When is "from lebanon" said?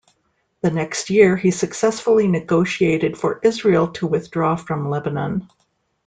4.55-5.47